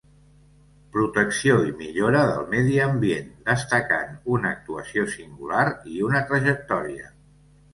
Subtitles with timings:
[0.95, 7.15] Protecció i millora del medi ambient, destacant una actuació singular i una trajectòria.